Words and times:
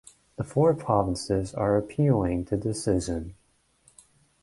The 0.37 0.43
four 0.43 0.73
provinces 0.73 1.53
are 1.53 1.77
appealing 1.77 2.45
the 2.45 2.57
decision. 2.57 3.35